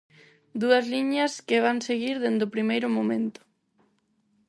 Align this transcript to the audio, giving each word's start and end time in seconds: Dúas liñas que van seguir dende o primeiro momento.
Dúas 0.61 0.85
liñas 0.93 1.33
que 1.47 1.57
van 1.65 1.79
seguir 1.87 2.15
dende 2.23 2.43
o 2.47 2.53
primeiro 2.55 2.87
momento. 2.97 3.39